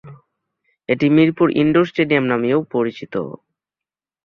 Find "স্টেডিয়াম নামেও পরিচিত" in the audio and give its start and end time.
1.89-3.13